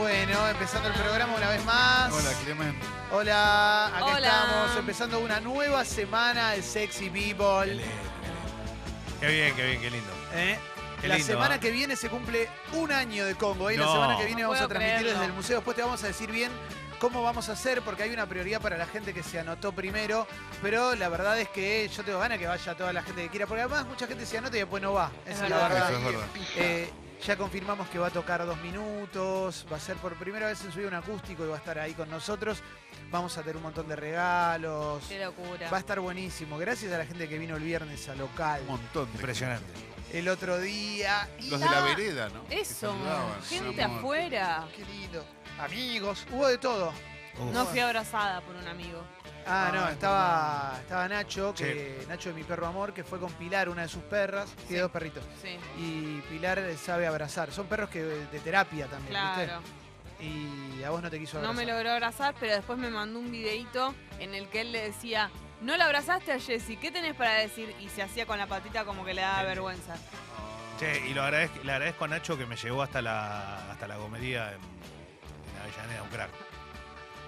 [0.00, 2.10] Bueno, empezando el programa una vez más.
[2.10, 2.74] Hola, Clemen.
[3.12, 4.28] Hola, acá Hola.
[4.28, 7.66] estamos empezando una nueva semana de Sexy People.
[7.66, 7.84] qué lindo.
[9.20, 10.10] Qué bien, qué bien, qué lindo.
[10.32, 10.58] ¿eh?
[11.02, 11.60] Qué La lindo, semana ¿ah?
[11.60, 13.70] que viene se cumple un año de Congo.
[13.70, 13.92] Y la No.
[13.92, 15.10] semana que viene No vamos a transmitir creerlo.
[15.12, 15.56] desde el museo.
[15.56, 16.50] Después te vamos a decir bien
[16.98, 20.26] cómo vamos a hacer, porque hay una prioridad para la gente que se anotó primero.
[20.62, 23.46] Pero la verdad es que yo tengo ganas que vaya toda la gente que quiera,
[23.46, 25.10] porque además mucha gente se anota y después no va.
[25.26, 25.68] Esa es la verdad.
[25.74, 25.90] verdad.
[25.90, 26.26] Eso es verdad.
[26.56, 26.90] Eh,
[27.26, 30.72] ya confirmamos que va a tocar dos minutos, va a ser por primera vez en
[30.72, 32.62] su vida un acústico y va a estar ahí con nosotros.
[33.10, 35.04] Vamos a tener un montón de regalos.
[35.08, 35.68] Qué locura.
[35.70, 36.58] Va a estar buenísimo.
[36.58, 38.60] Gracias a la gente que vino el viernes a local.
[38.62, 39.66] Un montón de Impresionante.
[40.12, 41.28] El otro día.
[41.38, 42.44] y- Los de la vereda, ¿no?
[42.46, 43.98] Que Eso, saludaban, gente amor.
[43.98, 44.64] afuera.
[44.74, 45.24] Qué lindo.
[45.60, 46.26] Amigos.
[46.32, 46.88] Hubo de todo.
[47.38, 47.52] Uf.
[47.52, 49.02] No fui abrazada por un amigo.
[49.46, 53.32] Ah, no, Ay, estaba, estaba Nacho, que, Nacho de mi perro amor, que fue con
[53.32, 54.50] Pilar, una de sus perras.
[54.68, 55.24] Tiene dos perritos.
[55.42, 57.50] Sí, Y Pilar sabe abrazar.
[57.52, 59.60] Son perros que de terapia también, claro.
[59.60, 60.24] ¿viste?
[60.24, 61.66] Y a vos no te quiso No abrazar.
[61.66, 65.30] me logró abrazar, pero después me mandó un videito en el que él le decía,
[65.62, 67.74] no la abrazaste a Jessy, ¿qué tenés para decir?
[67.80, 69.94] Y se hacía con la patita como que le daba vergüenza.
[70.78, 73.96] Che, y lo agradezco, le agradezco a Nacho que me llevó hasta la, hasta la
[73.96, 76.30] gomería en, en Avellaneda, un crack.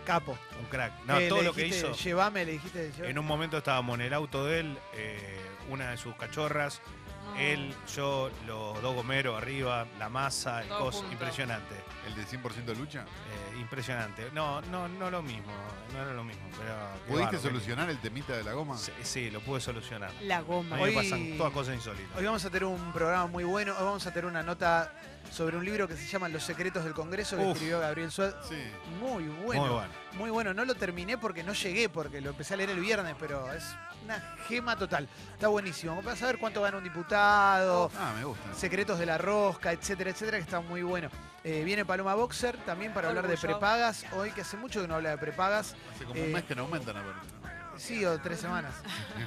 [0.04, 0.36] Capo.
[0.58, 0.92] Un crack.
[1.06, 1.96] No, Eh, todo le lo que dijiste, hizo.
[1.96, 2.90] Llévame, le dijiste.
[2.92, 3.10] llévame.
[3.10, 6.80] En un momento estábamos en el auto de él, eh, una de sus cachorras,
[7.24, 7.36] No.
[7.38, 11.12] él, yo, los dos gomeros arriba, la masa, el Todo cos, junto.
[11.12, 11.74] impresionante.
[12.06, 13.02] ¿El de 100% lucha?
[13.02, 14.28] eh, impresionante.
[14.32, 15.52] No, no, no lo mismo,
[15.92, 16.74] no era lo mismo, pero.
[16.74, 18.76] qué ¿Pudiste bárbaro, solucionar el temita de la goma?
[18.76, 20.10] Sí, sí, lo pude solucionar.
[20.22, 20.78] La goma.
[20.80, 22.16] Hoy- pasan todas cosas insólitas.
[22.16, 23.72] Hoy vamos a tener un programa muy bueno.
[23.78, 24.92] Hoy vamos a tener una nota
[25.32, 27.52] sobre un libro que se llama Los secretos del Congreso que Uf.
[27.52, 28.34] escribió Gabriel Suárez.
[28.48, 28.62] Sí.
[29.00, 29.62] Muy bueno.
[29.62, 29.92] Muy bueno.
[30.12, 30.54] Muy bueno.
[30.54, 33.64] No lo terminé porque no llegué, porque lo empecé a leer el viernes, pero es
[34.04, 35.08] una gema total.
[35.32, 36.02] Está buenísimo.
[36.02, 37.90] Vas a ver cuánto gana un diputado.
[37.98, 38.52] Ah, me gusta.
[38.54, 41.08] Secretos de la rosca, etcétera, etcétera, que está muy bueno.
[41.44, 44.04] Eh, viene Paloma Boxer también para hablar de prepagas.
[44.12, 45.74] Hoy, que hace mucho que no habla de prepagas.
[45.94, 47.26] Hace como Eh, un mes que no aumentan aparte.
[47.72, 47.78] ¿no?
[47.78, 48.74] Sí, o tres semanas.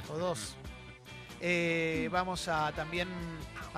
[0.08, 0.54] o dos.
[1.38, 3.08] Eh, vamos a también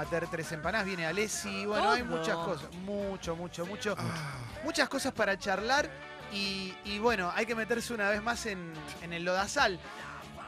[0.01, 0.87] a tener tres empanadas.
[0.87, 1.67] Viene Alessi.
[1.67, 2.73] Bueno, hay muchas cosas.
[2.85, 3.95] Mucho, mucho, mucho.
[3.99, 5.89] Ah, Muchas cosas para charlar.
[6.33, 8.73] Y, y bueno, hay que meterse una vez más en,
[9.03, 9.79] en el lodazal.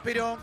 [0.03, 0.37] Pero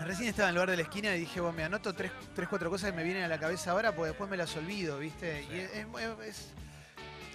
[0.00, 2.48] recién estaba en el lugar de la esquina y dije, bueno, me anoto tres, tres,
[2.48, 5.42] cuatro cosas que me vienen a la cabeza ahora, porque después me las olvido, ¿viste?
[5.52, 5.86] Y es, es-
[6.26, 6.52] es-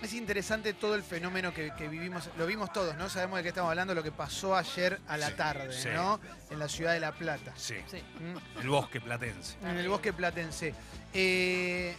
[0.01, 3.09] es interesante todo el fenómeno que, que vivimos, lo vimos todos, ¿no?
[3.09, 5.89] Sabemos de qué estamos hablando, lo que pasó ayer a la Sí, tarde, sí.
[5.93, 6.19] ¿no?
[6.49, 7.53] En la ciudad de La Plata.
[7.55, 7.97] Sí, Sí.
[8.19, 8.59] ¿Mm?
[8.61, 9.55] el bosque platense.
[9.63, 10.73] En el bosque platense.
[11.13, 11.95] Eh,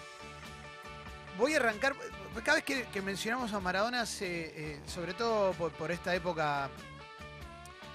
[1.38, 1.94] voy a arrancar.
[2.44, 6.68] Cada vez que, que mencionamos a Maradona, se, eh, sobre todo por, por esta época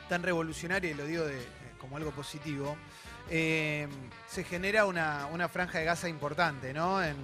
[0.09, 1.47] tan revolucionaria, y lo digo de- eh,
[1.79, 2.75] como algo positivo,
[3.29, 3.87] eh,
[4.27, 7.01] se genera una, una franja de gasa importante, ¿no?
[7.03, 7.15] En,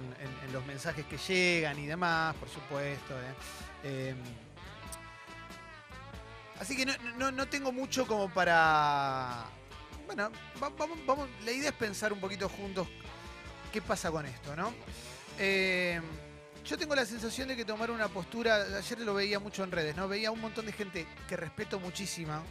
[0.52, 3.14] los mensajes que llegan y demás, por supuesto.
[3.14, 3.34] ¿eh?
[3.84, 4.14] Eh,
[6.60, 9.44] así que no, no- no tengo mucho como para.
[10.06, 10.30] Bueno,
[10.62, 12.88] va- vamos, vamos, la idea es pensar un poquito juntos
[13.72, 14.72] qué pasa con esto, ¿no?
[16.64, 19.96] Yo tengo la sensación de que tomar una postura, ayer lo veía mucho en redes,
[19.96, 20.06] ¿no?
[20.08, 22.42] Veía un montón de gente que respeto muchísima,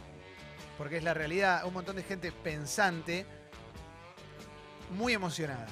[0.76, 3.26] porque es la realidad, un montón de gente pensante,
[4.90, 5.66] muy emocionada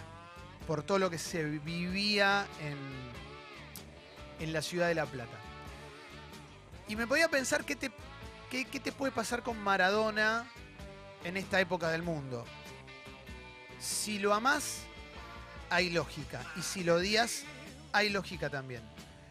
[0.67, 2.77] por todo lo que se vivía en,
[4.41, 5.37] en la ciudad de La Plata.
[6.89, 7.91] Y me podía pensar qué te,
[8.51, 10.47] qué, qué te puede pasar con Maradona
[11.25, 12.45] en esta época del mundo.
[13.81, 14.83] Si lo amás,
[15.71, 16.41] hay lógica.
[16.57, 17.45] Y si lo odias,
[17.93, 18.83] hay lógica también.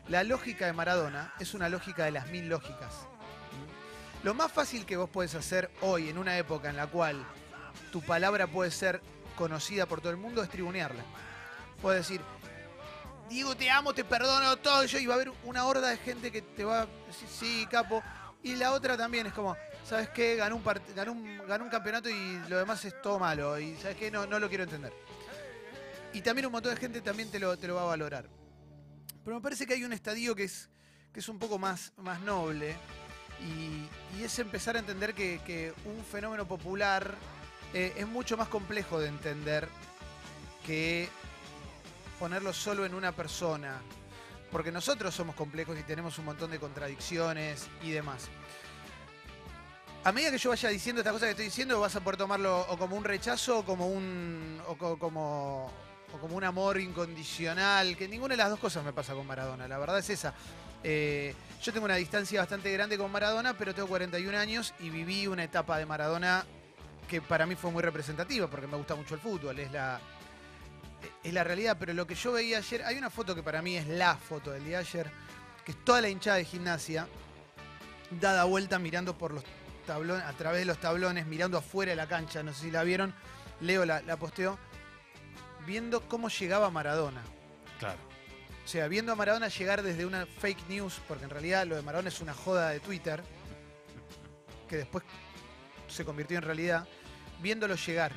[0.07, 3.07] La lógica de Maradona es una lógica de las mil lógicas.
[4.23, 7.25] Lo más fácil que vos podés hacer hoy, en una época en la cual
[7.91, 9.01] tu palabra puede ser
[9.35, 11.03] conocida por todo el mundo, es tribunearla.
[11.81, 12.21] Puedes decir,
[13.29, 14.83] Diego, te amo, te perdono todo.
[14.83, 18.03] y va a haber una horda de gente que te va a decir, sí, capo.
[18.43, 20.35] Y la otra también es como, ¿sabes qué?
[20.35, 20.63] Ganó un,
[20.95, 23.59] ganó un, ganó un campeonato y lo demás es todo malo.
[23.59, 24.11] Y ¿sabes qué?
[24.11, 24.93] No, no lo quiero entender.
[26.13, 28.29] Y también un montón de gente también te lo, te lo va a valorar.
[29.23, 30.69] Pero me parece que hay un estadio que es,
[31.11, 32.75] que es un poco más, más noble.
[33.41, 33.89] Y,
[34.23, 37.17] es empezar a entender que un fenómeno popular
[37.75, 39.67] eh, es mucho más complejo de entender
[40.65, 41.09] que
[42.19, 43.79] ponerlo solo en una persona.
[44.51, 48.29] Porque nosotros somos complejos y tenemos un montón de contradicciones y demás.
[50.03, 52.61] A medida que yo vaya diciendo estas cosas que estoy diciendo, vas a poder tomarlo
[52.69, 54.61] o como un rechazo o como un.
[54.67, 55.71] o co- como.
[56.13, 57.97] o como un amor incondicional.
[57.97, 59.67] Que ninguna de las dos cosas me pasa con Maradona.
[59.67, 60.33] La verdad es esa.
[60.83, 61.33] Eh,
[61.63, 65.43] yo tengo una distancia bastante grande con Maradona, pero tengo 41 años y viví una
[65.43, 66.45] etapa de Maradona
[67.05, 69.99] que para mí fue muy representativa, porque me gusta mucho el fútbol, es la,
[71.23, 71.77] es la realidad.
[71.79, 74.51] Pero lo que yo veía ayer, hay una foto que para mí es la foto
[74.51, 75.11] del día de ayer,
[75.63, 77.07] que es toda la hinchada de gimnasia,
[78.11, 79.43] dada vuelta mirando por los
[79.85, 82.83] tablones, a través de los tablones, mirando afuera de la cancha, no sé si la
[82.83, 83.13] vieron,
[83.61, 84.57] Leo la, la posteó,
[85.65, 87.21] viendo cómo llegaba Maradona.
[87.79, 87.99] Claro.
[88.63, 91.83] O sea, viendo a Maradona llegar desde una fake news, porque en realidad lo de
[91.83, 93.23] Maradona es una joda de Twitter,
[94.67, 95.03] que después
[95.95, 96.87] se convirtió en realidad,
[97.41, 98.11] viéndolo llegar.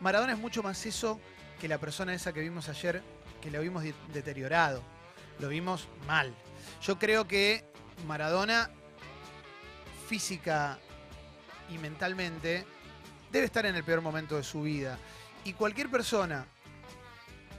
[0.00, 1.20] Maradona es mucho más eso
[1.60, 3.02] que la persona esa que vimos ayer,
[3.40, 4.82] que lo vimos de- deteriorado.
[5.38, 6.34] Lo vimos mal.
[6.82, 7.64] Yo creo que
[8.06, 8.70] Maradona,
[10.08, 10.78] física
[11.70, 12.66] y mentalmente,
[13.30, 14.98] debe estar en el peor momento de su vida.
[15.44, 16.46] Y cualquier persona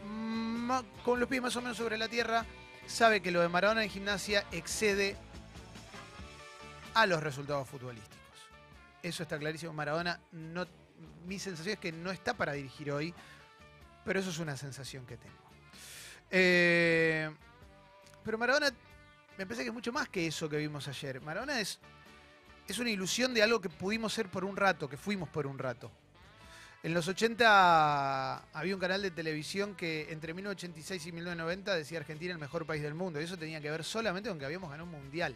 [0.05, 2.45] ma- con los pies más o menos sobre la tierra
[2.85, 5.15] sabe que lo de Maradona en gimnasia excede
[6.94, 8.17] a los resultados futbolísticos.
[9.03, 9.73] Eso está clarísimo.
[9.73, 10.65] Maradona no
[11.25, 13.13] mi sensación es que no está para dirigir hoy,
[14.05, 15.35] pero eso es una sensación que tengo.
[16.29, 17.29] Eh,
[18.23, 18.71] pero Maradona,
[19.38, 21.21] me parece que es mucho más que eso que vimos ayer.
[21.21, 21.79] Maradona es,
[22.67, 25.57] es una ilusión de algo que pudimos ser por un rato, que fuimos por un
[25.57, 25.91] rato.
[26.81, 32.33] En los 80 había un canal de televisión que entre 1986 y 1990 decía Argentina
[32.33, 33.21] el mejor país del mundo.
[33.21, 35.33] Y eso tenía que ver solamente con que habíamos ganado un mundial.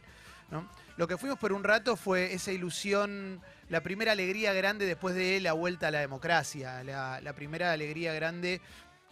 [0.96, 5.40] Lo que fuimos por un rato fue esa ilusión, la primera alegría grande después de
[5.42, 8.62] la vuelta a la democracia, la, primera alegría grande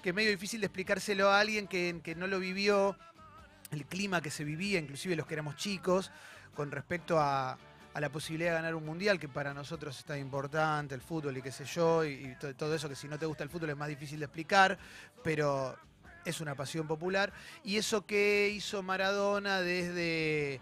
[0.01, 2.95] que es medio difícil de explicárselo a alguien que, no lo vivió,
[3.71, 6.11] el clima que se vivía, inclusive los que éramos chicos,
[6.53, 7.57] con respecto a,
[7.95, 11.51] la posibilidad de ganar un mundial, que para nosotros está importante, el fútbol y qué
[11.51, 13.77] sé yo, y, y to- todo eso que si no te gusta el fútbol es
[13.77, 14.77] más difícil de explicar,
[15.23, 15.75] pero
[16.25, 17.31] es una pasión popular.
[17.63, 20.59] Y eso que hizo Maradona desde,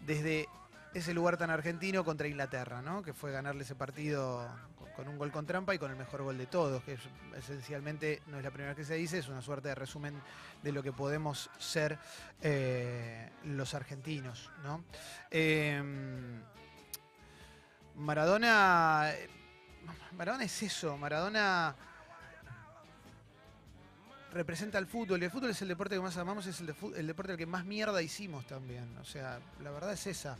[0.00, 0.48] desde
[0.94, 3.02] ese lugar tan argentino contra Inglaterra, ¿no?
[3.02, 4.48] que fue ganarle ese partido
[4.96, 8.22] con, un gol con trampa y con el mejor gol de todos, que es- esencialmente
[8.26, 10.20] no es la primera vez que se dice, es una suerte de resumen
[10.62, 11.96] de lo que podemos ser
[12.42, 14.50] eh, los argentinos.
[14.64, 14.84] ¿no?
[15.30, 16.42] Em,
[17.94, 19.12] Maradona.
[20.16, 20.96] Maradona es eso.
[20.96, 21.74] Maradona
[24.32, 25.20] representa el fútbol.
[25.20, 27.64] Y el fútbol es el deporte que más amamos, es el deporte al que más
[27.64, 28.96] mierda hicimos también.
[28.98, 30.36] O sea, la verdad es esa.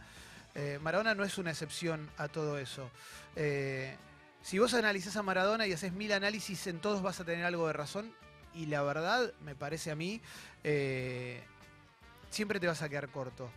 [0.54, 2.90] Eh, Maradona no es una excepción a todo eso.
[3.36, 3.96] Eh,
[4.42, 7.66] si vos analizás a Maradona y haces mil análisis, en todos vas a tener algo
[7.66, 8.12] de razón.
[8.54, 10.20] Y la verdad, me parece a mí,
[10.64, 11.42] eh,
[12.30, 13.50] siempre te vas a quedar corto.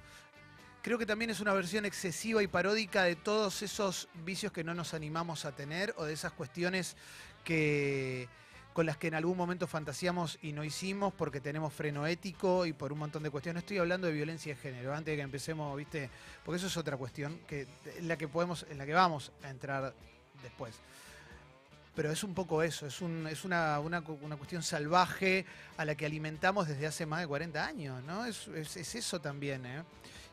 [0.84, 4.74] Creo que también es una versión excesiva y paródica de todos esos vicios que no
[4.74, 6.98] nos animamos a tener o de esas cuestiones
[7.46, 8.28] que
[8.74, 12.74] con las que en algún momento fantaseamos y no hicimos porque tenemos freno ético y
[12.74, 13.62] por un montón de cuestiones.
[13.64, 16.10] Estoy hablando de violencia de género, antes de que empecemos, ¿viste?
[16.44, 17.68] Porque eso es otra cuestión que
[17.98, 19.94] en la que podemos en la que vamos a entrar
[20.42, 20.74] después.
[21.96, 25.46] Pero es un poco eso, es, un, es una, una cu- una cuestión salvaje
[25.78, 28.26] a la que alimentamos desde hace más de 40 años, ¿no?
[28.26, 29.84] Es, es- es eso también, ¿eh?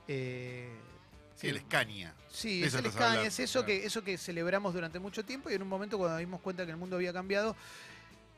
[0.08, 0.70] Eh,
[1.36, 2.14] Sí, el Escaña.
[2.30, 3.66] Sí, es el Escaña, es eso claro.
[3.66, 6.66] que, eso que celebramos durante mucho tiempo y en un momento cuando nos dimos cuenta
[6.66, 7.56] que el mundo había cambiado,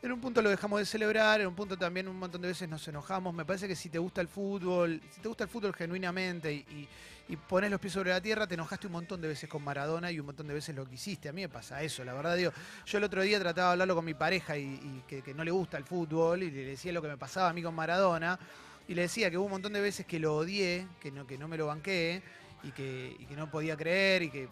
[0.03, 2.69] en un punto lo dejamos de celebrar, en un punto también un montón de veces
[2.69, 3.33] nos enojamos.
[3.33, 6.89] Me parece que si te gusta el fútbol, si te gusta el fútbol genuinamente y,
[7.29, 10.11] y, pones los pies sobre la tierra, te enojaste un montón de veces con Maradona
[10.11, 11.29] y un montón de veces lo que hiciste.
[11.29, 12.53] A mí me pasa eso, la verdad, digo,
[12.85, 15.79] yo el otro día trataba de hablarlo con mi pareja y, que, no le gusta
[15.79, 18.39] el fútbol y le decía lo que me pasaba a mí con Maradona
[18.89, 21.39] y le decía que hubo un montón de veces que lo odié, que no, que
[21.39, 22.23] no me lo banqué
[22.65, 24.49] y que no podía creer y que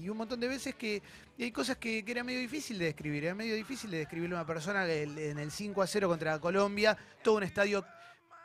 [0.00, 1.02] y un montón de veces que
[1.38, 4.40] hay cosas que, que era medio difícil de describir, era medio difícil de describirle a
[4.40, 7.84] una persona que en el 5 a 0 contra Colombia, todo un estadio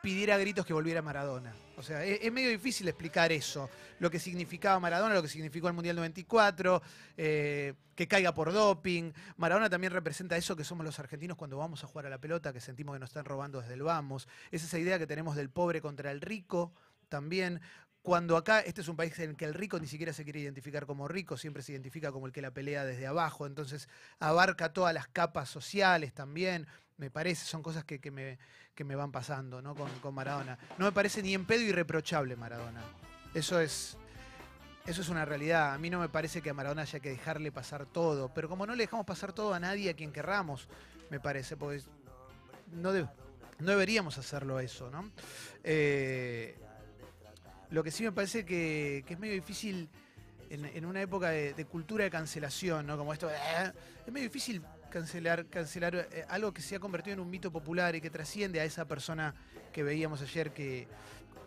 [0.04, 1.54] pidiera gritos que volviera Maradona.
[1.78, 3.70] O sea, es, es medio difícil explicar eso,
[4.00, 6.82] lo que significaba Maradona, lo que significó el Mundial 94,
[7.16, 9.14] eh, que caiga por doping.
[9.38, 12.52] Maradona también representa eso que somos los argentinos cuando vamos a jugar a la pelota,
[12.52, 14.28] que sentimos que nos están robando desde el vamos.
[14.52, 16.74] Es esa idea que tenemos del pobre contra el rico
[17.08, 17.62] también.
[18.04, 20.42] Cuando acá, este es un país en el que el rico ni siquiera se quiere
[20.42, 23.88] identificar como rico, siempre se identifica como el que la pelea desde abajo, entonces
[24.20, 26.68] abarca todas las capas sociales también,
[26.98, 28.38] me parece, son cosas que, que me,
[28.76, 29.74] que me van pasando ¿no?
[29.74, 30.60] con, con Maradona.
[30.78, 32.82] No me parece ni en pedo irreprochable Maradona.
[33.34, 33.96] Eso es,
[34.86, 35.74] eso es una realidad.
[35.74, 38.68] A mí no me parece que a Maradona haya que dejarle pasar todo, pero como
[38.68, 40.68] no le dejamos pasar todo a nadie a quien querramos,
[41.10, 41.82] me parece, porque
[42.74, 45.10] no, no deberíamos hacerlo eso, ¿no?
[45.64, 46.60] Eh,
[47.74, 49.89] lo que sí me parece que, es medio difícil
[50.51, 52.96] en, una época de, cultura de cancelación, ¿no?
[53.00, 53.74] Como esto, "Eh",
[54.06, 54.62] es medio difícil
[54.92, 58.60] cancelar, cancelar eh, algo que se ha convertido en un mito popular y que trasciende
[58.60, 59.34] a esa persona
[59.72, 60.88] que veíamos ayer que,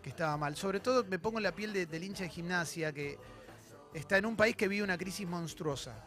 [0.03, 0.55] estaba mal.
[0.55, 3.17] Sobre todo me pongo en la piel de- del hincha de gimnasia que
[3.93, 6.01] está en un país que vive una crisis monstruosa.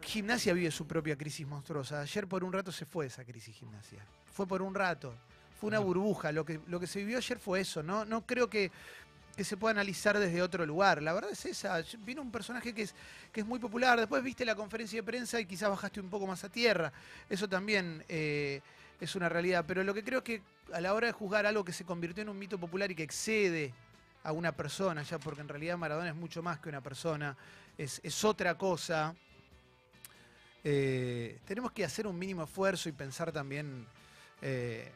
[0.00, 2.00] Gimnasia vive su propia crisis monstruosa.
[2.00, 4.02] Ayer por un rato se fue esa crisis gimnasia.
[4.32, 5.14] Fue por un rato.
[5.62, 6.32] Fue una burbuja.
[6.32, 8.04] Lo que, lo que se vivió ayer fue eso, ¿no?
[8.04, 8.72] No creo que,
[9.36, 11.00] que se pueda analizar desde otro lugar.
[11.00, 11.80] La verdad es esa.
[11.98, 12.96] Vino un personaje que es,
[13.32, 13.96] que es muy popular.
[13.96, 16.92] Después viste la conferencia de prensa y quizás bajaste un poco más a tierra.
[17.30, 18.60] Eso también eh,
[19.00, 19.64] es una realidad.
[19.64, 20.42] Pero lo que creo es que
[20.72, 23.04] a la hora de juzgar algo que se convirtió en un mito popular y que
[23.04, 23.72] excede
[24.24, 27.36] a una persona, ya porque en realidad Maradona es mucho más que una persona,
[27.78, 29.14] es, es otra cosa.
[30.64, 33.86] eh, tenemos que hacer un mínimo esfuerzo y pensar también
[34.40, 34.90] eh,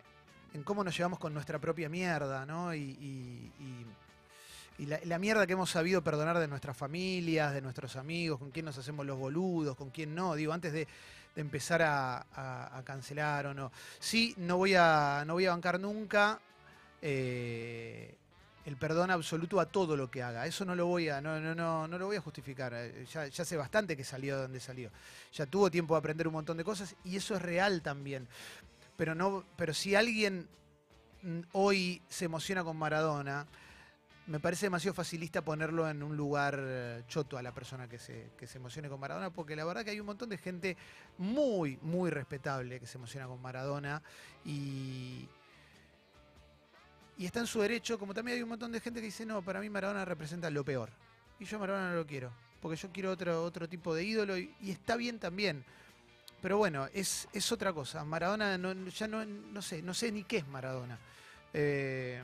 [0.56, 2.74] en cómo nos llevamos con nuestra propia mierda, ¿no?
[2.74, 3.52] Y,
[4.78, 8.76] la, mierda que hemos sabido perdonar de nuestras familias, de nuestros amigos, con quién nos
[8.76, 10.86] hacemos los boludos, con quién no, digo, antes de,
[11.36, 13.70] empezar a cancelar o no.
[13.98, 16.40] Sí, no voy a, no voy a bancar nunca
[17.02, 18.16] eh,
[18.64, 20.44] el perdón absoluto a todo lo que haga.
[20.46, 22.72] Eso no lo voy a, no, no, no, no lo voy a justificar.
[22.74, 24.90] Eh, Ya, ya sé bastante que salió de donde salió.
[25.32, 28.26] Ya tuvo tiempo de aprender un montón de cosas y eso es real también.
[28.96, 30.48] Pero no, pero si alguien
[31.52, 33.46] hoy se emociona con Maradona,
[34.26, 38.32] me parece demasiado facilista ponerlo en un lugar eh, choto a la persona que se,
[38.36, 40.76] que se emocione con Maradona, porque la verdad que hay un montón de gente
[41.18, 44.02] muy, muy respetable que se emociona con Maradona
[44.44, 45.28] y,
[47.18, 49.42] y está en su derecho, como también hay un montón de gente que dice, no,
[49.42, 50.90] para mí Maradona representa lo peor.
[51.38, 54.52] Y yo Maradona no lo quiero, porque yo quiero otro, otro tipo de ídolo y,
[54.60, 55.64] y está bien también.
[56.46, 58.04] Pero bueno, es, es otra cosa.
[58.04, 58.56] Maradona
[58.96, 60.96] ya no, no sé, no sé ni qué es Maradona.
[61.52, 62.22] Eh,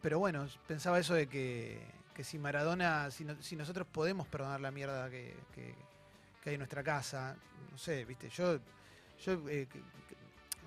[0.00, 1.80] pero bueno, pensaba eso de que,
[2.14, 5.74] que si Maradona, si, no- si nosotros podemos perdonar la mierda que, que-
[6.46, 7.34] hay en nuestra casa,
[7.72, 8.60] no sé, viste, yo,
[9.24, 9.66] yo eh,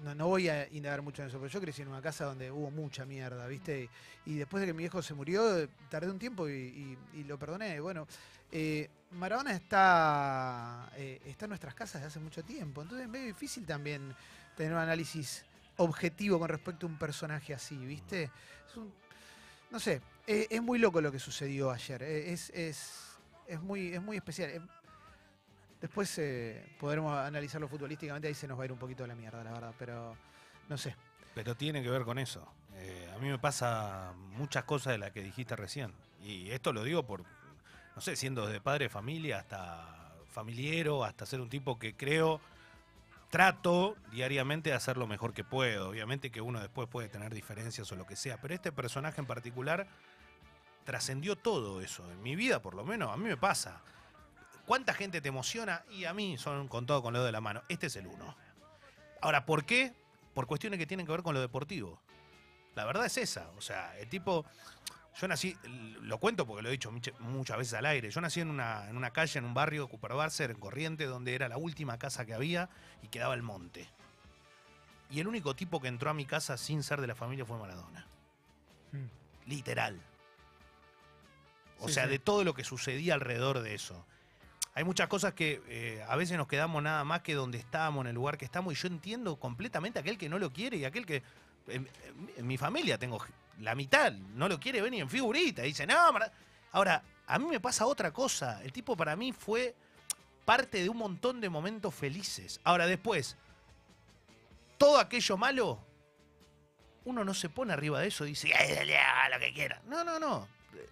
[0.04, 2.52] no, no voy a indagar mucho en eso, pero yo crecí en una casa donde
[2.52, 3.88] hubo mucha mierda, viste,
[4.26, 7.80] y después de que mi viejo se murió, tardé un tiempo y lo perdoné.
[7.80, 8.06] Bueno,
[8.52, 13.28] eh, Maradona está, eh, está en nuestras casas desde hace mucho tiempo, entonces es medio
[13.28, 14.16] difícil también
[14.56, 15.46] tener un análisis
[15.78, 18.24] objetivo con respecto a un personaje así, ¿viste?
[18.70, 18.94] Es un-
[19.72, 23.18] no sé, eh, es muy loco lo que sucedió ayer, eh, es, es,
[23.48, 24.68] es, muy, es muy especial.
[25.82, 29.44] Después eh, podremos analizarlo futbolísticamente, ahí se nos va a ir un poquito la mierda,
[29.44, 30.16] la verdad, pero
[30.70, 30.96] no sé.
[31.36, 32.48] Pero tiene que ver con eso.
[33.14, 35.94] A mí me pasa muchas cosas de las que dijiste recién.
[36.22, 37.24] Y esto lo digo por,
[37.96, 42.42] no sé, siendo desde padre de familia hasta familiero, hasta ser un tipo que creo,
[43.30, 45.90] trato diariamente de hacer lo mejor que puedo.
[45.90, 49.28] Obviamente que uno después puede tener diferencias o lo que sea, pero este personaje en
[49.28, 49.88] particular
[50.84, 52.10] trascendió todo eso.
[52.12, 53.82] En mi vida, por lo menos, a mí me pasa.
[54.66, 55.84] ¿Cuánta gente te emociona?
[55.90, 57.62] Y a mí son con todo con lo de la mano.
[57.70, 58.36] Este es el uno.
[59.22, 59.94] Ahora, ¿por qué?
[60.34, 62.00] Por cuestiones que tienen que ver con lo deportivo.
[62.76, 63.50] La verdad es esa.
[63.58, 64.46] O sea, el tipo.
[65.20, 65.56] Yo nací,
[66.02, 68.10] lo cuento porque lo he dicho mucha- muchas veces al aire.
[68.10, 71.36] Yo nací en una, en una calle, en un barrio, Cooper Barcer, en Corriente, donde
[71.36, 72.70] era la última casa que había
[73.04, 73.88] y quedaba el monte.
[75.12, 77.58] Y el único tipo que entró a mi casa sin ser de la familia fue
[77.60, 78.08] Maradona.
[79.46, 80.02] Literal.
[81.80, 82.10] O Sí, sea, sí.
[82.12, 84.06] de todo lo que sucedía alrededor de eso.
[84.74, 88.08] Hay muchas cosas que eh, a veces nos quedamos nada más que donde estábamos, en
[88.08, 90.86] el lugar que estamos, y yo entiendo completamente a aquel que no lo quiere y
[90.86, 91.22] aquel que.
[91.68, 93.24] En, en- en mi familia tengo
[93.60, 95.64] la mitad, no lo quiere ver ni en figurita.
[95.64, 96.32] y Dice, no, Mara-".
[96.72, 98.62] Ahora, a mí me pasa otra cosa.
[98.64, 99.76] El tipo para mí fue
[100.46, 102.60] parte de un montón de momentos felices.
[102.64, 103.38] Ahora, después,
[104.78, 105.80] todo aquello malo,
[107.06, 109.82] uno no se pone arriba de eso y dice, "Ay, dale, haga lo que quiera.
[109.86, 110.48] No, no, no.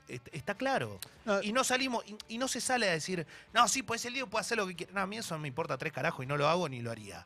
[0.07, 0.99] Est- Está claro.
[1.25, 4.13] No, Y no salimos, y, y no se sale a decir, no, sí, pues el
[4.13, 4.93] lío puede hacer lo que quiera.
[4.93, 6.91] No, a mí eso no me importa tres carajos y no lo hago ni lo
[6.91, 7.25] haría.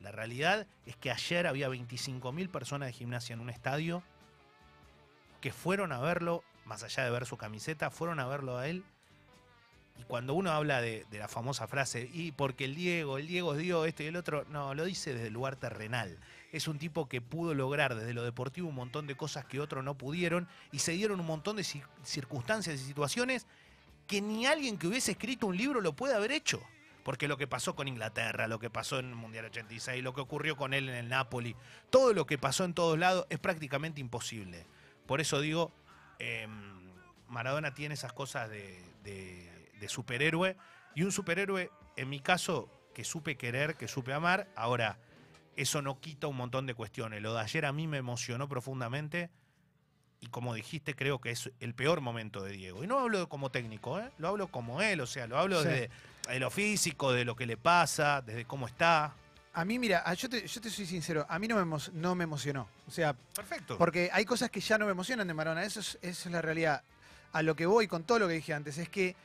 [0.00, 4.02] La realidad es que ayer había 25.000 personas de gimnasia en un estadio
[5.44, 8.82] que fueron a verlo, más allá de ver su camiseta, fueron a verlo a él.
[10.00, 13.84] Y cuando uno habla de, la famosa frase, y porque el Diego, el Diego dio
[13.84, 16.16] esto y el otro, no, lo dice desde el lugar terrenal.
[16.50, 19.84] Es un tipo que pudo lograr desde lo deportivo un montón de cosas que otros
[19.84, 23.46] no pudieron y se dieron un montón de cir- circunstancias y situaciones
[24.06, 26.62] que ni alguien que hubiese escrito un libro lo puede haber hecho.
[27.02, 30.22] Porque lo que pasó con Inglaterra, lo que pasó en el Mundial 86, lo que
[30.22, 31.54] ocurrió con él en el Napoli,
[31.90, 34.64] todo lo que pasó en todos lados es prácticamente imposible.
[35.06, 35.72] Por eso digo,
[36.18, 36.46] eh,
[37.28, 40.56] Maradona tiene esas cosas de, de- de superhéroe
[40.94, 44.46] y un superhéroe, en mi caso, que supe querer, que supe amar.
[44.56, 44.98] Ahora,
[45.56, 47.20] eso no quita un montón de cuestiones.
[47.22, 49.30] Lo de ayer a mí me emocionó profundamente
[50.20, 52.82] y como dijiste, creo que es el peor momento de Diego.
[52.82, 54.10] Y no hablo como técnico, ¿eh?
[54.18, 55.68] lo hablo como él, o sea, lo hablo Sí.
[55.68, 55.90] desde
[56.28, 59.14] de lo físico, de lo que le pasa, desde cómo está.
[59.54, 62.14] A mí, mira, yo te, yo te soy sincero, a mí no me, emo- no
[62.14, 62.68] me emocionó.
[62.88, 63.78] O sea, Perfecto.
[63.78, 66.42] porque hay cosas que ya no me emocionan de Maradona, eso es, eso es la
[66.42, 66.82] realidad.
[67.32, 69.16] A lo que voy con todo lo que dije antes, es que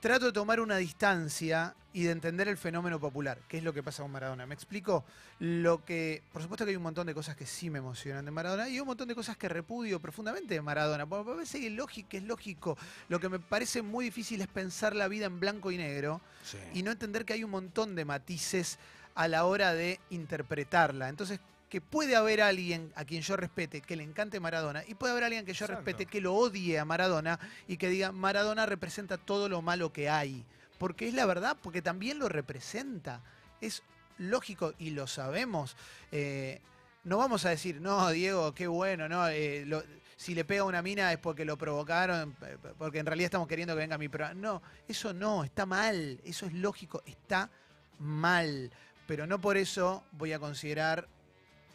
[0.00, 3.82] trato de tomar una distancia y de entender el fenómeno popular, que es lo que
[3.82, 4.46] pasa con Maradona.
[4.46, 5.04] ¿Me explico?
[5.40, 8.30] Lo que, por supuesto que hay un montón de cosas que sí me emocionan de
[8.30, 11.06] Maradona y un montón de cosas que repudio profundamente de Maradona.
[11.06, 12.78] Porque me parece que es lógico, es lógico.
[13.08, 16.58] Lo que me parece muy difícil es pensar la vida en blanco y negro Sí.
[16.74, 18.78] y no entender que hay un montón de matices
[19.18, 21.08] a la hora de interpretarla.
[21.08, 25.10] Entonces, que puede haber alguien a quien yo respete que le encante Maradona y puede
[25.12, 25.84] haber alguien que yo Exacto.
[25.84, 30.08] respete que lo odie a Maradona y que diga Maradona representa todo lo malo que
[30.08, 30.44] hay.
[30.78, 33.20] Porque es la verdad, porque también lo representa.
[33.60, 33.82] Es
[34.18, 35.76] lógico y lo sabemos.
[36.12, 36.60] Eh,
[37.04, 39.82] no vamos a decir, no, Diego, qué bueno, no, eh, lo-
[40.16, 42.34] si le pega una mina es porque lo provocaron,
[42.78, 44.34] porque en realidad estamos queriendo que venga mi programa.
[44.40, 47.50] No, eso no, está mal, eso es lógico, está
[47.98, 48.70] mal.
[49.08, 51.08] Pero no por eso voy a considerar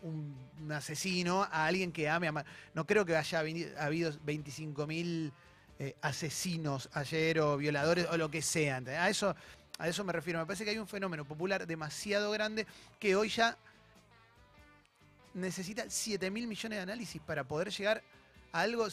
[0.04, 5.32] un, asesino a alguien que ame a No creo que haya habido 25.000
[5.80, 8.78] eh, asesinos ayer o violadores o lo que sea.
[8.78, 9.36] A eso,
[9.80, 10.40] a eso me refiero.
[10.40, 12.68] Me parece que hay un fenómeno popular demasiado grande
[13.00, 13.58] que hoy ya
[15.34, 18.04] necesita 7 mil millones de análisis para poder llegar
[18.52, 18.88] a algo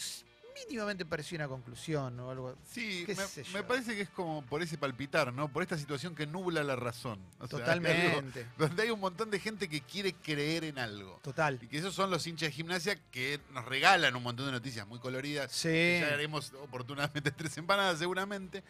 [0.66, 2.56] mínimamente parecido a una conclusión o algo.
[2.70, 3.66] Sí, qué me, sé me yo.
[3.66, 5.48] parece que es como por ese palpitar, ¿no?
[5.52, 7.18] Por esta situación que nubla la razón.
[7.38, 8.46] O sea, algo Totalmente.
[8.58, 11.18] donde hay un montón de gente que quiere creer en algo.
[11.22, 11.58] Total.
[11.62, 14.86] Y que esos son los hinchas de gimnasia que nos regalan un montón de noticias
[14.86, 15.50] muy coloridas.
[15.52, 15.68] Sí.
[15.68, 18.62] que Ya haremos oportunamente tres empanadas seguramente.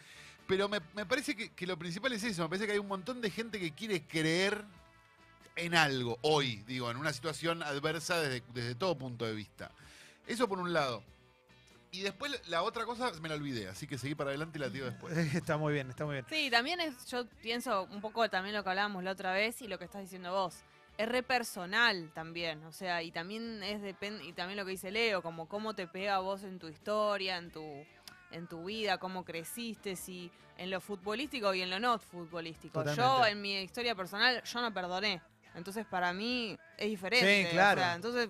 [0.47, 2.43] Pero me, me parece que, que lo principal es eso.
[2.43, 4.65] Me parece que hay un montón de gente que quiere creer
[5.55, 9.71] en algo hoy, digo, en una situación adversa desde, desde todo punto de vista.
[10.27, 11.03] Eso por un lado.
[11.91, 14.69] Y después la otra cosa me la olvidé, así que seguí para adelante y la
[14.69, 15.15] tiro después.
[15.35, 16.25] Está muy bien, está muy bien.
[16.29, 19.67] Sí, también es, yo pienso un poco también lo que hablábamos la otra vez y
[19.67, 20.55] lo que estás diciendo vos.
[20.97, 24.91] Es re personal también, o sea, y también es depende y también lo que dice
[24.91, 27.65] Leo, como cómo te pega vos en tu historia, en tu
[28.31, 32.83] en tu vida, cómo creciste, si en lo futbolístico y en lo no futbolístico.
[32.93, 35.21] Yo en mi historia personal yo no perdoné.
[35.55, 37.81] Entonces para mí es diferente, Sí, o claro.
[37.81, 38.29] sea, entonces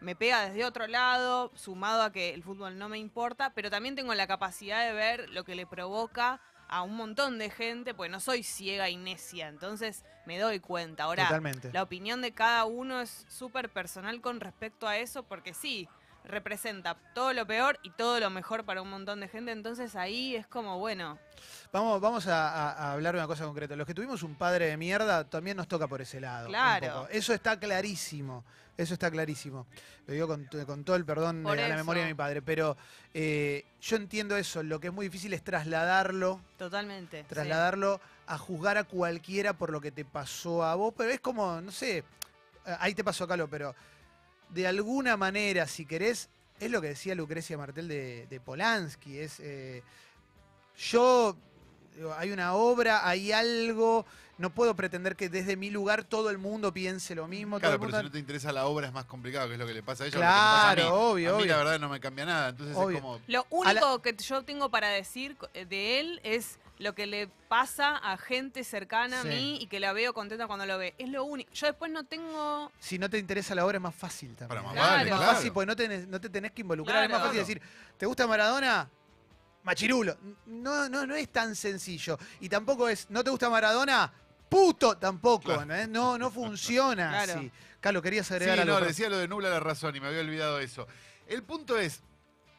[0.00, 3.94] me pega desde otro lado, sumado a que el fútbol no me importa, pero también
[3.94, 8.10] tengo la capacidad de ver lo que le provoca a un montón de gente, pues
[8.10, 11.04] no soy ciega y necia, entonces me doy cuenta.
[11.04, 11.70] Ahora, Totalmente.
[11.72, 15.88] la opinión de cada uno es súper personal con respecto a eso, porque sí,
[16.24, 20.34] representa todo lo peor y todo lo mejor para un montón de gente, entonces ahí
[20.36, 21.18] es como, bueno,
[21.72, 23.74] Vamos, vamos a, a- a hablar de una cosa concreta.
[23.74, 26.46] Los que tuvimos un padre de mierda también nos toca por ese lado.
[26.46, 27.08] Claro.
[27.10, 28.44] Eso está clarísimo.
[28.76, 29.66] Eso está clarísimo.
[30.06, 30.46] Lo digo con,
[30.84, 32.42] todo el perdón Por de, a la memoria de mi padre.
[32.42, 32.76] Pero
[33.12, 34.62] eh, yo entiendo eso.
[34.62, 37.22] Lo que es muy difícil es trasladarlo, totalmente.
[37.22, 37.26] sí.
[37.28, 40.94] trasladarlo a juzgar a cualquiera por lo que te pasó a vos.
[40.96, 42.04] Pero es como, no sé,
[42.78, 43.74] ahí te pasó, Calo, pero
[44.54, 46.28] de alguna manera, si querés,
[46.60, 49.18] es lo que decía Lucrecia Martel de, de Polanski.
[49.18, 49.40] Es.
[49.40, 49.82] eh,
[50.90, 51.36] yo.
[52.18, 54.04] Hay una obra, hay algo.
[54.36, 57.60] No puedo pretender que desde mi lugar todo el mundo piense lo mismo.
[57.60, 59.60] Claro, todo el pero si no te interesa la obra es más complicado, que es
[59.60, 60.18] lo que le pasa a ella.
[60.18, 60.96] o lo que me pasa a Claro, mí.
[60.96, 61.52] obvio, A mí obvio.
[61.52, 62.96] la verdad no me cambia nada, entonces Obvio.
[62.96, 63.20] es como...
[63.28, 65.36] Lo la- único que yo tengo para decir
[65.68, 69.28] de él es lo que le pasa a gente cercana Sí.
[69.28, 70.94] a mí y que la veo contenta cuando lo ve.
[70.98, 71.50] Es lo único.
[71.52, 72.72] Yo después no tengo...
[72.80, 74.48] Si no te interesa la obra es más fácil también.
[74.48, 74.78] Para más ¿eh?
[74.80, 75.32] vale, es más claro.
[75.36, 77.04] fácil porque no, tenés- no te tenés que involucrar.
[77.04, 77.24] Es más Claro.
[77.26, 77.62] fácil decir,
[77.96, 78.90] ¿te gusta Maradona?
[79.62, 80.16] Machirulo.
[80.46, 82.18] No, no, no es tan sencillo.
[82.40, 84.12] Y tampoco es, ¿no te gusta Maradona?
[84.48, 85.44] Puto tampoco.
[85.44, 85.62] Claro.
[85.62, 85.88] ¿entendés?
[85.88, 87.34] No, no funciona Claro.
[87.40, 87.50] así.
[87.80, 88.80] Carlos, querías Sí, agregar algo.
[88.80, 90.86] no, decía lo de nubla la razón y me había olvidado eso.
[91.26, 92.02] El punto es,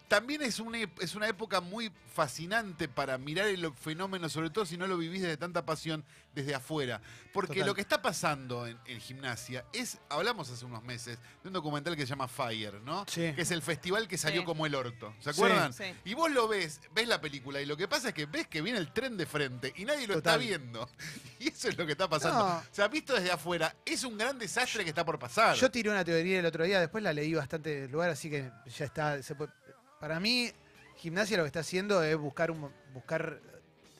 [0.08, 4.78] también es una, es una época muy fascinante para mirar el fenómeno, sobre todo si
[4.78, 7.02] no lo vivís desde tanta pasión desde afuera.
[7.34, 7.68] Porque Total.
[7.68, 11.96] lo que está pasando en, en gimnasia es, hablamos hace unos meses de un documental
[11.96, 13.06] que se llama Fire, ¿no?
[13.08, 13.34] Sí.
[13.34, 14.46] Que es el festival que salió Sí.
[14.46, 15.14] como el orto.
[15.20, 15.74] ¿Se acuerdan?
[15.74, 15.84] Sí.
[16.06, 18.62] Y vos lo ves, ves la película y lo que pasa es que ves que
[18.62, 20.42] viene el tren de frente y nadie lo Total.
[20.42, 20.90] está viendo.
[21.40, 22.40] Y eso es lo que está pasando.
[22.40, 22.56] No.
[22.58, 25.56] O sea, visto desde afuera, es un gran desastre que está por pasar.
[25.58, 28.86] Yo tiré una teoría el otro día, después la leí bastante lugar, así que ya
[28.86, 29.22] está.
[29.22, 29.52] se puede-
[30.00, 30.52] para mí,
[30.98, 33.40] gimnasia lo que está haciendo es buscar un, buscar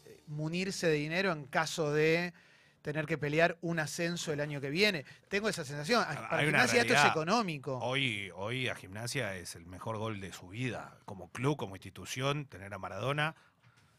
[0.06, 2.34] eh, munirse de dinero en caso de
[2.82, 5.06] tener que pelear un ascenso el año que viene.
[5.28, 6.06] Tengo esa sensación.
[6.08, 7.80] Hay Para gimnasia esto es económico.
[7.80, 11.00] Hoy, hoy a Gimnasia es el mejor gol de su vida.
[11.06, 13.36] Como club, como institución, tener a Maradona,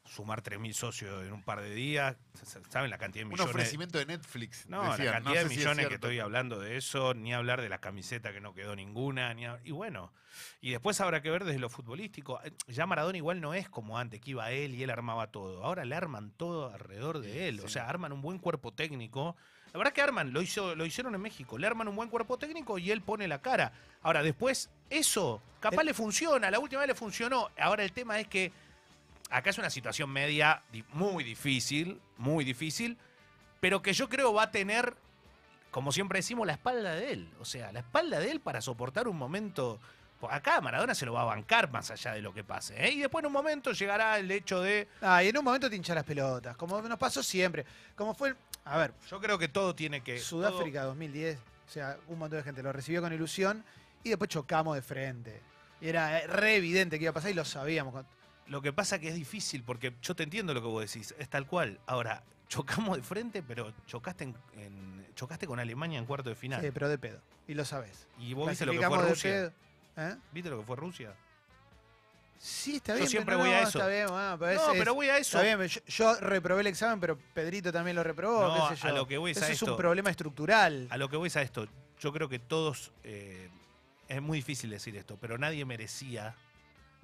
[0.07, 2.17] sumar 3.000 socios en un par de días.
[2.71, 3.55] ¿Saben la cantidad de un millones?
[3.55, 4.67] ofrecimiento de Netflix.
[4.69, 5.07] No, decían.
[5.07, 7.69] la cantidad sé de si es millones que estoy hablando de eso, ni hablar de
[7.69, 10.13] la camiseta que no quedó ninguna, ni y bueno,
[10.61, 12.41] y después habrá que ver desde lo futbolístico.
[12.45, 15.65] Eh, Ya Maradona igual no es como antes, que iba él y él armaba todo.
[15.65, 19.37] Ahora le arman todo alrededor de él, o sea, arman un buen cuerpo técnico.
[19.73, 22.39] La verdad que arman, lo, hizo, lo hicieron en México, le arman un buen cuerpo
[22.39, 23.73] técnico y él pone la cara.
[24.03, 27.51] Ahora, después, eso, capaz El- le funciona, la última vez le funcionó.
[27.59, 28.53] Ahora el tema es que
[29.31, 32.97] acá es una situación media di- muy difícil, muy difícil,
[33.61, 34.95] pero que yo creo va a tener,
[35.71, 37.29] como siempre decimos, la espalda de él.
[37.41, 39.81] O sea, la espalda de él para soportar un momento.
[40.21, 42.75] pues Acá Maradona se lo va a bancar más allá de lo que pase.
[42.83, 42.91] ¿eh?
[42.93, 44.89] Y después en un momento llegará el hecho de.
[45.03, 47.65] Ah, y en un momento te hincha las pelotas, como nos pasó siempre.
[47.95, 50.19] Como fue, el- a ver, Yo creo que todo tiene que.
[50.19, 53.65] Sudáfrica 2010, o sea, un montón de gente lo recibió con ilusión
[54.05, 55.41] y después chocamos de frente.
[55.81, 58.05] Y era eh, re evidente que iba a pasar y lo sabíamos.
[58.49, 61.29] Lo que pasa que es difícil, porque yo te entiendo lo que vos decís, es
[61.29, 61.81] tal cual.
[61.87, 66.61] Ahora, chocamos de frente, pero chocaste, en, en- chocaste con Alemania en cuarto de final.
[66.63, 67.21] Sí, pero de pedo.
[67.49, 68.07] Y lo sabés.
[68.19, 69.55] y vos viste lo que fue Clasificamos de Rusia.
[69.97, 70.09] pedo.
[70.09, 70.17] ¿Eh?
[70.33, 71.15] ¿Viste lo que fue Rusia?
[72.39, 73.09] Sí, está Yo bien.
[73.09, 73.79] siempre pero voy no, a eso.
[73.79, 75.41] Está bien, bueno, pero es- no, es- pero voy a eso.
[75.41, 78.47] Está bien, yo, yo reprobé el examen, pero Pedrito también lo reprobó.
[78.57, 80.87] No, qué sé a lo que voy es Eso a es un problema estructural.
[80.91, 81.67] A lo que voy es a esto.
[81.99, 82.93] Yo creo que todos.
[83.05, 83.49] eh,
[84.09, 86.37] es muy difícil decir esto, pero nadie merecía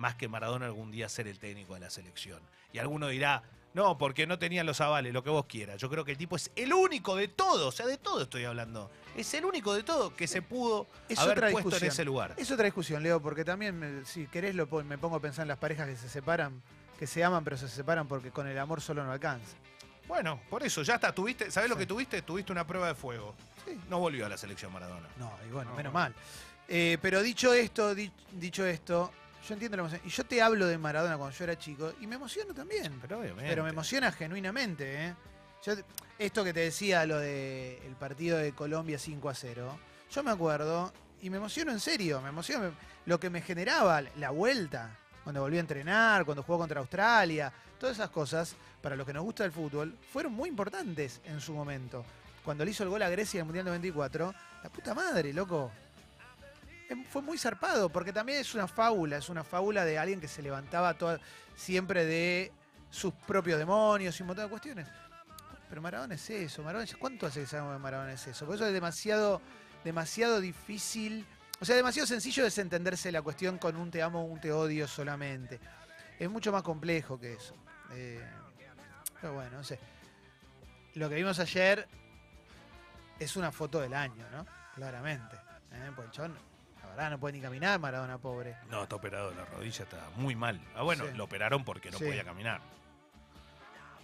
[0.02, 2.40] más que Maradona algún día ser el técnico de la selección.
[2.72, 5.80] Y alguno dirá, no, porque no tenían los avales, lo que vos quieras.
[5.80, 8.44] Yo creo que el tipo es el único de todo, o sea, de todo estoy
[8.44, 8.90] hablando.
[9.16, 12.34] Es el único de todo que se pudo Es haber otra puesto en ese lugar.
[12.36, 15.48] Es otra discusión, Leo, porque también, me- si querés, lo, me pongo a pensar en
[15.48, 16.60] las parejas que se separan,
[16.98, 19.56] que se aman, pero se separan porque con el amor solo no alcanza.
[20.08, 21.14] Bueno, por eso, ya está.
[21.14, 22.22] Tuviste, ¿Sabés lo que tuviste?
[22.22, 23.36] Tuviste una prueba de fuego.
[23.64, 23.78] Sí.
[23.88, 25.08] No volvió a la selección Maradona.
[25.16, 25.92] No, y bueno, No, menos bueno.
[25.92, 26.14] mal.
[26.68, 29.12] Eh, pero dicho esto, di- dicho esto,
[29.46, 30.00] yo entiendo la emoción.
[30.04, 32.98] Y yo te hablo de Maradona cuando yo era chico y me emociono también.
[33.00, 33.48] Pero obviamente.
[33.50, 35.14] Pero me emociona genuinamente, ¿eh?
[35.64, 35.74] Yo
[36.18, 39.78] esto que te decía, lo del partido de Colombia 5 a 0,
[40.10, 42.72] yo me acuerdo y me emociono en serio, me emociona me-
[43.06, 44.90] lo que me generaba la vuelta,
[45.22, 49.22] cuando volví a entrenar, cuando jugó contra Australia, todas esas cosas, para los que nos
[49.22, 52.04] gusta el fútbol, fueron muy importantes en su momento.
[52.44, 55.70] Cuando le hizo el gol a Grecia en el Mundial 94, la puta madre, loco.
[57.10, 60.42] Fue muy zarpado, porque también es una fábula, es una fábula de alguien que se
[60.42, 61.20] levantaba toda-
[61.54, 62.52] siempre de
[62.90, 64.88] sus propios demonios y un montón de cuestiones.
[65.68, 68.44] Pero Maradona es eso, Maradona ¿cuánto hace que sabemos que Maradona es eso?
[68.44, 69.40] Por eso es demasiado,
[69.84, 71.26] demasiado difícil,
[71.60, 74.86] o sea, demasiado sencillo desentenderse la cuestión con un te amo o un te odio
[74.86, 75.58] solamente.
[76.18, 77.54] Es mucho más complejo que eso.
[77.92, 78.22] Eh,
[79.20, 79.78] pero bueno, no sé.
[80.94, 81.88] Lo que vimos ayer
[83.18, 84.44] es una foto del año, ¿no?
[84.74, 85.36] Claramente.
[85.72, 85.90] ¿eh?
[85.96, 86.36] El chabón,
[86.92, 88.56] verdad, no puede ni caminar, Maradona, pobre.
[88.70, 90.60] No, está operado de la rodilla, está muy mal.
[90.74, 91.16] Ah, bueno, Sí.
[91.16, 92.04] lo operaron porque no Sí.
[92.04, 92.60] podía caminar.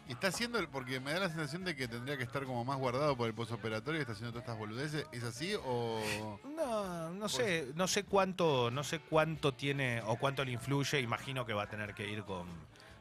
[0.09, 2.64] Y está haciendo, el- porque me da la sensación de que tendría que estar como
[2.64, 5.07] más guardado por el postoperatorio y está haciendo todas estas boludeces.
[5.12, 6.40] ¿Es así o...?
[6.57, 11.01] No, no sé, no sé cuánto, no sé cuánto tiene o cuánto le influye.
[11.01, 12.46] Imagino que va a tener que ir con.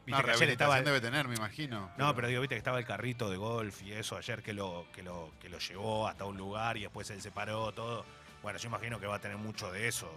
[0.06, 0.76] Viste No, que ayer estaba.
[0.76, 1.89] rehabilitación debe tener, me imagino.
[1.97, 4.86] No, pero digo, viste que estaba el carrito de golf y eso ayer que lo,
[4.93, 8.06] que lo, que lo llevó hasta un lugar y después él se paró, todo.
[8.47, 10.10] Bueno, yo imagino que va a tener mucho de eso.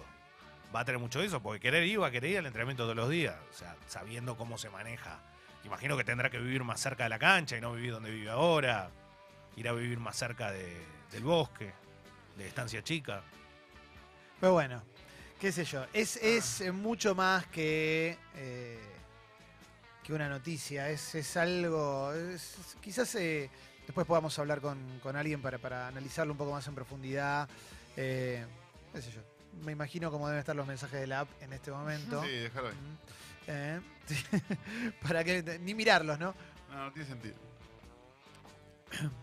[0.73, 2.85] Va a tener mucho de eso, porque querer ir, va a querer ir al entrenamiento
[2.85, 3.35] todos los días.
[3.53, 5.19] O sea, sabiendo cómo se maneja.
[5.64, 8.31] Imagino que tendrá que vivir más cerca de la cancha y no vivir donde vive
[8.31, 8.88] ahora.
[9.57, 11.73] Ir a vivir más cerca de- del bosque,
[12.37, 13.21] de estancia chica.
[14.38, 14.81] Pero bueno,
[15.40, 15.85] qué sé yo.
[15.93, 18.79] Es, es eh, mucho más que, eh,
[20.05, 20.88] que una noticia.
[20.88, 22.12] Es, es algo.
[22.14, 23.51] es- quizás eh,
[23.88, 27.49] después podamos hablar con, con alguien para, para analizarlo un poco más en profundidad.
[27.96, 28.44] Eh,
[28.92, 29.20] qué sé yo.
[29.64, 32.22] Me imagino cómo deben estar los mensajes de la app en este momento.
[32.22, 32.74] Sí, déjalo ahí.
[32.74, 32.96] Mm.
[33.48, 33.81] Eh,
[35.03, 36.35] para que ni mirarlos, ¿no?
[36.70, 37.35] No, no tiene sentido.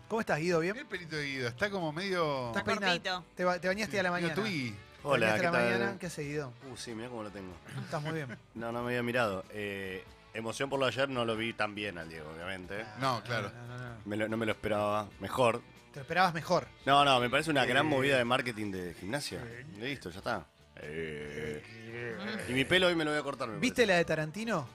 [0.08, 0.60] ¿Cómo estás, Guido?
[0.60, 0.76] ¿Bien?
[0.76, 2.48] el pelito de Guido, está como medio...
[2.48, 2.92] Estás Está peinado.
[3.02, 3.24] cortito.
[3.36, 4.34] ¿Te, ba- te bañaste a la mañana?
[4.34, 4.70] tui.
[4.70, 5.62] ¿Te Hola, ¿qué la tal?
[5.64, 5.96] mañana?
[5.98, 6.52] ¿Qué has seguido?
[6.70, 7.52] Uh, sí, mira cómo lo tengo.
[7.84, 8.36] Estás muy bien.
[8.54, 9.44] No, no me había mirado.
[9.50, 10.04] Eh,
[10.34, 12.84] emoción por lo de ayer, no lo vi tan bien al Diego, obviamente.
[13.00, 13.50] No, claro.
[13.54, 13.96] No, no, no.
[14.04, 15.08] Me lo- no me lo esperaba.
[15.20, 15.60] Mejor.
[15.92, 16.66] Te lo esperabas mejor.
[16.86, 19.42] No, no, me parece una gran movida de marketing de gimnasia.
[19.78, 20.46] Listo, ya está.
[20.80, 23.48] Eh, y mi pelo hoy me lo voy a cortar.
[23.48, 24.68] me ¿Viste la de Tarantino?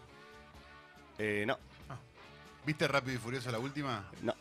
[1.18, 1.58] Eh, no,
[2.66, 4.10] ¿Viste Rápido y Furioso la última?
[4.22, 4.34] no.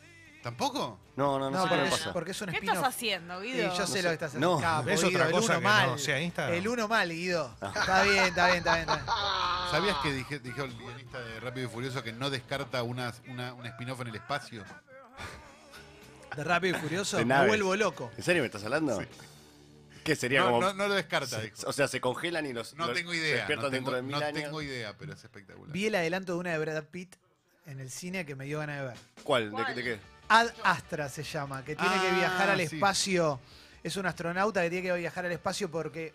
[0.42, 0.98] ¿Tampoco?
[1.16, 2.12] No, no, no, No, sé qué porque, me es, pasa.
[2.12, 2.76] porque es un ¿Qué spin-off.
[2.78, 3.76] estás haciendo, Guido?
[3.76, 4.02] yo sé sé.
[4.02, 4.54] lo que estás haciendo.
[4.56, 5.86] No, Capo, es Guido, otra el cosa uno que mal.
[5.90, 6.54] no sea Instagram.
[6.58, 7.56] El uno mal, Guido.
[7.62, 8.88] Está bien, está bien, está bien.
[8.88, 9.06] está bien.
[9.70, 13.54] ¿Sabías que dije, dijo el guionista de Rápido y Furioso que no descarta una, una-
[13.54, 14.64] un spin-off en el espacio?
[16.36, 17.48] De Rápido y Furioso, De me naves.
[17.48, 18.10] vuelvo loco.
[18.16, 18.98] ¿En serio me estás hablando?
[19.00, 19.06] Sí.
[20.04, 20.60] ¿Qué sería No, como.?
[20.62, 21.56] no, no lo descarta, dijo.
[21.66, 22.74] o sea, se congelan y los.
[22.74, 23.36] No los- tengo se idea.
[23.36, 24.42] despiertan No tengo, dentro de mil no años.
[24.42, 25.72] tengo idea, pero es espectacular.
[25.72, 27.14] Vi el adelanto de una de Brad Pitt
[27.66, 28.96] en el cine que me dio ganas de ver.
[29.22, 29.44] ¿Cuál?
[29.44, 29.66] ¿De, ¿Cuál?
[29.66, 30.00] qué- de qué?
[30.40, 32.74] Ad Astra se llama, que tiene que Ah, viajar al sí.
[32.76, 33.40] espacio.
[33.82, 36.12] Es un astronauta que tiene que viajar al espacio porque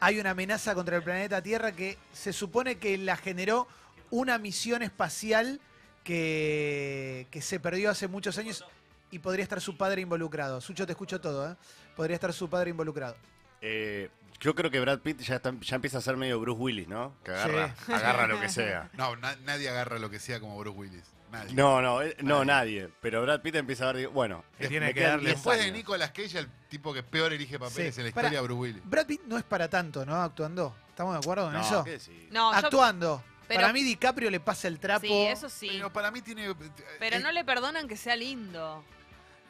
[0.00, 3.66] hay una amenaza contra el planeta Tierra que se supone que la generó
[4.10, 5.60] una misión espacial
[6.04, 8.64] que, que se perdió hace muchos años
[9.10, 10.60] y podría estar su padre involucrado.
[10.60, 11.56] Sucho, te escucho todo, ¿eh?
[11.94, 13.16] Podría estar su padre involucrado.
[13.60, 14.08] Eh,
[14.40, 17.14] yo creo que Brad Pitt ya, está- ya empieza a ser medio Bruce Willis, ¿no?
[17.24, 18.90] Que agarra, agarra lo que sea.
[18.94, 21.04] No, na- nadie agarra lo que sea como Bruce Willis.
[21.30, 21.54] Nadie.
[21.54, 22.88] No, no, eh, no, nadie.
[23.00, 25.24] Pero Brad Pitt empieza a ver, digo, bueno, Que es- tiene me que quedan darle-
[25.26, 25.76] 10 Después de años.
[25.76, 28.00] Nicolas Cage, el tipo que peor elige papeles Sí.
[28.00, 28.28] en la Pará.
[28.28, 28.82] historia, Bruce Willis.
[28.84, 30.14] Brad Pitt no es para tanto, ¿no?
[30.22, 30.74] Actuando.
[30.88, 31.84] ¿Estamos de acuerdo con No, eso?
[31.84, 32.08] ¿qué decís?
[32.30, 33.24] No, yo- Actuando.
[33.48, 35.06] pero- para mí DiCaprio le pasa el trapo.
[35.06, 35.68] Sí, eso sí.
[35.72, 36.54] Pero para mí tiene.
[36.98, 38.82] Pero eh, no le perdonan que sea lindo.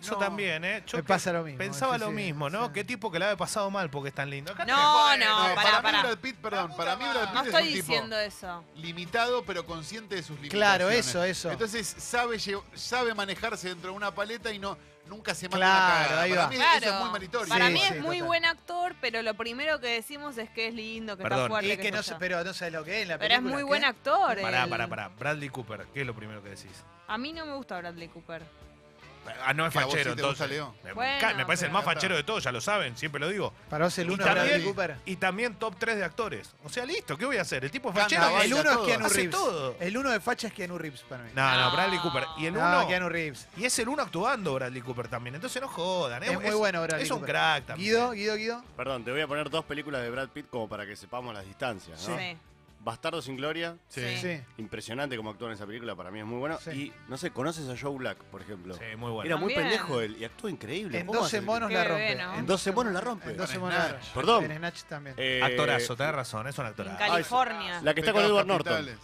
[0.03, 0.19] Yo No.
[0.19, 0.83] también, ¿eh?
[0.87, 1.59] Yo Me pasa lo mismo.
[1.59, 2.67] Pensaba sí, lo sí, mismo, ¿no?
[2.67, 2.73] sí.
[2.75, 4.53] Qué tipo que la había pasado mal porque es tan lindo.
[4.53, 5.99] Acá No, no, No, pará, para pará.
[6.03, 8.65] mí Brad Pitt, perdón, para mí Brad Pitt No es estoy un tipo diciendo eso.
[8.77, 10.77] limitado pero consciente de sus limitaciones.
[10.77, 11.51] Claro, eso, eso.
[11.51, 12.39] Entonces sabe
[12.75, 16.43] sabe manejarse dentro de una paleta y no nunca se manda Claro, una ahí Para
[16.43, 16.49] va.
[16.51, 16.79] mí Claro.
[16.87, 17.49] eso es muy meritorio.
[17.49, 18.27] Para Sí, mí sí, es muy total.
[18.27, 21.39] buen actor, pero lo primero que decimos es que es lindo, que Perdón.
[21.41, 21.73] está fuerte.
[21.73, 23.39] Y que sé no sé, pero no sabes lo que es en la Pero es
[23.39, 23.55] película.
[23.55, 23.67] muy ¿qué?
[23.69, 24.41] buen actor.
[24.43, 25.09] Pará, pará, pará.
[25.09, 26.85] Bradley Cooper, ¿qué es lo primero que decís?
[27.09, 28.43] A mí no me gusta Bradley Cooper.
[29.45, 30.51] Ah, no es ¿Que a vos fachero, sí te gusta, entonces.
[30.51, 30.75] Leo?
[30.85, 33.21] Me, Bueno, ca- me parece el pero- más fachero de todos, ya lo saben, siempre
[33.21, 33.53] lo digo.
[33.69, 34.97] Para vos el Y Bradley también, Cooper.
[35.07, 36.55] y también top 3 de actores.
[36.65, 37.65] O sea, listo, ¿qué voy a hacer?
[37.65, 38.27] El tipo es Canta, fachero.
[38.27, 38.87] No, baila el uno es todo.
[38.87, 39.31] Keanu Hace Reeves.
[39.31, 39.77] todo.
[39.81, 41.31] El uno de facha es Keanu Reeves para mí.
[41.35, 41.73] No, no, No.
[41.73, 42.25] Bradley Cooper.
[42.39, 42.87] Y el No, uno.
[42.89, 43.49] Keanu Reeves.
[43.57, 45.35] Y es el uno actuando Bradley Cooper también.
[45.37, 46.23] Entonces no jodan.
[46.23, 47.35] Es muy bueno Bradley Es un Cooper.
[47.35, 47.89] crack también.
[47.91, 48.65] Guido, Guido, Guido.
[48.77, 51.45] Perdón, te voy a poner dos películas de Brad Pitt como para que sepamos las
[51.45, 52.17] distancias, ¿no?
[52.19, 52.37] Sí.
[52.87, 54.17] Bastardo sin Gloria, Sí.
[54.19, 54.41] Sí.
[54.59, 56.57] Impresionante como actúa en esa película, para mí es muy bueno.
[56.63, 56.71] Sí.
[56.71, 58.75] Y, no sé, ¿conoces a Joe Black, por ejemplo?
[58.77, 59.27] Sí, muy bueno.
[59.27, 59.73] Era muy También.
[59.79, 61.01] pendejo él y actúa increíble.
[61.01, 61.45] En ¿Cómo 12 hace?
[61.45, 62.23] monos la bebé, rompe.
[62.23, 62.35] ¿no?
[62.39, 63.31] En 12 monos la rompe.
[63.33, 64.03] En 12 Con monos la Snatch.
[64.05, 64.15] rompe.
[64.15, 64.45] Perdón.
[64.53, 65.17] En Snatch también.
[65.19, 66.97] Eh, Actorazo, tenés razón, es un En actorazo.
[66.99, 67.81] California.
[67.83, 68.73] La que está con Pecados Edward Norton.
[68.73, 68.99] capitales.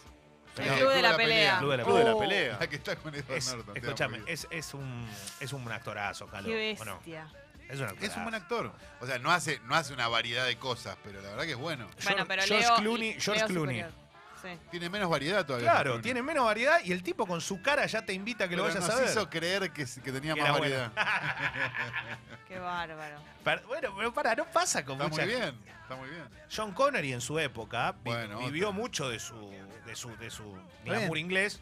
[0.59, 1.59] El Sí, Club de la Pelea.
[1.59, 2.57] Club de la Club de la pelea.
[2.61, 3.75] La que está con Edward Es- Norton.
[3.75, 5.09] te escúchame, es, es, un,
[5.41, 6.47] es un actorazo, Calo.
[6.47, 6.95] Qué ¿o no?
[6.97, 7.27] bestia.
[7.73, 8.07] Es un actorazo.
[8.13, 8.73] Es un buen actor.
[9.01, 11.57] O sea, no hace, no hace una variedad de cosas, pero la verdad que es
[11.59, 11.89] bueno.
[12.05, 13.81] Bueno, pero George Leo, Clooney- George Leo Clooney.
[13.81, 14.03] superior.
[14.43, 14.49] Sí.
[14.73, 15.71] Tiene menos variedad todavía.
[15.71, 16.03] Claro, Clooney.
[16.03, 18.65] tiene menos variedad y el tipo con su cara ya te invita a que lo
[18.65, 19.09] vayas nos a ver.
[19.09, 20.93] hizo creer que, que tenía Que más era variedad.
[22.49, 23.17] Qué bárbaro.
[23.45, 26.25] Pero- bueno, pero para, no pasa con Está mucha muy bien, está muy bien.
[26.55, 28.81] John Connery en su época vi- Bueno, vivió otra.
[28.81, 29.51] mucho de su
[29.87, 30.63] de su de su bien.
[30.99, 31.61] glamour inglés.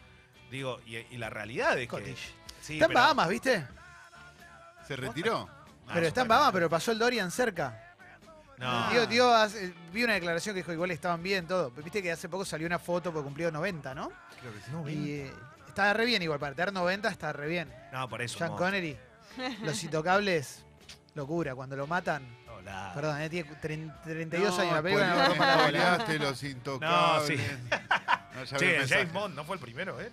[0.51, 2.35] Digo, y, y la realidad es que Scottish.
[2.61, 3.67] sí, Está en pero- Bahamas, ¿viste?
[4.89, 5.49] ¿Se retiró?
[5.91, 6.25] Ah, pero está.
[6.25, 7.87] Bahamas, pero pasó el Dorian cerca.
[8.59, 8.91] No.
[8.91, 9.33] Dio- dio
[9.93, 11.71] vi una declaración que dijo igual estaban bien todo.
[11.71, 14.13] Viste que hace poco salió una foto porque cumplió 90, ¿no?
[14.41, 14.71] Creo que sí.
[14.71, 15.33] No, Y eh,
[15.67, 17.73] está re bien igual, para tener 90 está re bien.
[17.93, 18.37] No, por eso.
[18.39, 18.57] Sean no.
[18.57, 18.97] Connery,
[19.63, 20.63] los intocables,
[21.15, 21.55] locura.
[21.55, 25.35] Cuando lo matan, No, la- perdón, eh, tiene tre- 32 No, años la película, no
[25.35, 25.55] bola.
[25.59, 27.41] spoileaste los intocables.
[27.41, 28.53] No, sí.
[28.53, 28.87] No.
[28.89, 30.11] James Bond no fue el primero, ¿eh?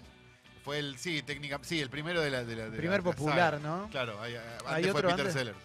[0.67, 3.03] Fue el, sí, técnica, sí, el primero de la de la de la- Primer la
[3.05, 3.57] popular.
[3.61, 3.87] ¿no?
[3.89, 5.33] Claro, hay, antes ¿Hay fue otro Peter antes?
[5.33, 5.57] Sellers.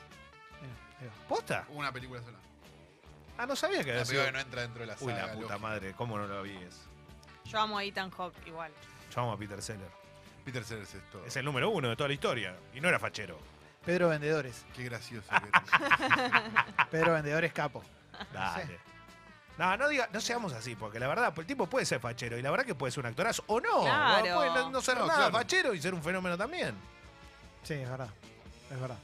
[0.60, 1.28] Mira, ahí va.
[1.28, 1.64] ¿Posta?
[1.70, 2.38] Una película sola.
[3.36, 4.22] Ah, no sabía que La había sido.
[4.22, 5.26] película que no entra dentro de la Uy, saga.
[5.26, 6.52] la puta madre, ¿cómo no lo vi?
[6.56, 6.82] Es?
[7.46, 8.70] Yo amo a Ethan Hawke igual.
[9.12, 9.88] Yo amo a Peter Seller.
[10.44, 11.26] Peter Sellers es todo.
[11.26, 12.54] Es el número uno de toda la historia.
[12.72, 13.40] Y no era fachero.
[13.84, 14.64] Pedro Vendedores.
[14.76, 15.28] Qué gracioso.
[15.28, 15.36] que
[16.78, 16.86] es.
[16.92, 17.82] Pedro Vendedores capo.
[18.32, 18.66] Dale.
[18.66, 18.91] No,
[19.58, 22.42] no, diga, no seamos así, porque la verdad, pues, el tipo puede ser fachero y
[22.42, 23.82] la verdad que puede ser un actorazo o no.
[23.82, 24.36] Claro.
[24.36, 25.32] Puede no, no ser No, nada claro.
[25.32, 26.74] fachero y ser un fenómeno también.
[27.62, 28.08] Sí, es verdad.
[28.70, 28.96] Es verdad.